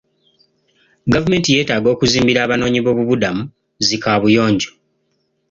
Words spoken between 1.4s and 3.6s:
yeetaaga okuzimbira abanoonyi b'obubudamu